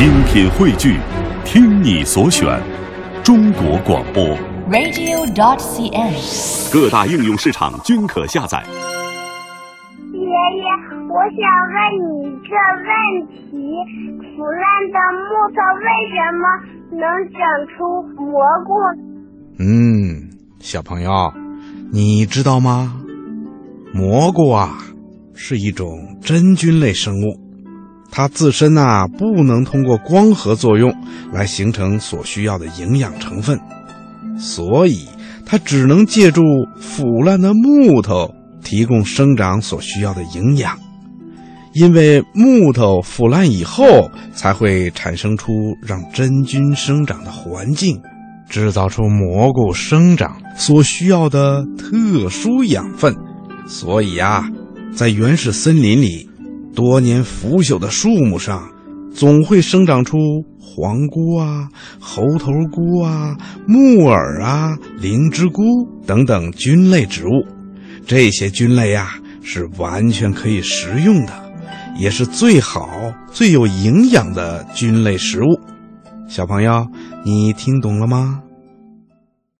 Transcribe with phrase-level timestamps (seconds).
[0.00, 0.96] 精品汇聚，
[1.44, 2.58] 听你所选，
[3.22, 4.24] 中国广播。
[4.70, 6.72] radio.dot.cn，。
[6.72, 8.64] 各大应用市场均可下载。
[10.14, 10.26] 爷爷，
[11.06, 12.88] 我想问你一个问
[13.28, 13.44] 题：
[14.22, 16.42] 腐烂的木头为什么
[16.92, 17.36] 能长
[17.68, 18.72] 出蘑菇？
[19.58, 21.30] 嗯，小朋友，
[21.92, 22.94] 你知道吗？
[23.92, 24.78] 蘑菇啊，
[25.34, 27.38] 是一种真菌类生物，
[28.10, 30.94] 它自身呐、不能通过光合作用
[31.32, 33.58] 来形成所需要的营养成分，
[34.38, 35.06] 所以
[35.46, 36.42] 它只能借助
[36.78, 40.78] 腐烂的木头提供生长所需要的营养。
[41.72, 45.52] 因为木头腐烂以后，才会产生出
[45.86, 48.00] 让真菌生长的环境。
[48.48, 53.14] 制造出蘑菇生长所需要的特殊养分，
[53.68, 54.50] 所以啊，
[54.92, 56.28] 在原始森林里，
[56.74, 58.68] 多年腐朽的树木上，
[59.12, 60.18] 总会生长出
[60.58, 65.62] 黄菇啊、猴头菇啊、木耳啊、灵芝菇
[66.06, 67.30] 等等菌类植物。
[68.06, 71.52] 这些菌类啊，是完全可以食用的，
[71.98, 72.88] 也是最好、
[73.32, 75.60] 最有营养的菌类食物。
[76.28, 76.86] 小朋友，
[77.24, 78.40] 你听懂了吗？